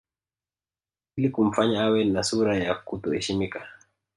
Ili 1.15 1.29
kumfanya 1.29 1.83
awe 1.83 2.03
na 2.03 2.23
sura 2.23 2.57
ya 2.57 2.75
kuto 2.75 3.11
heshimika 3.11 3.67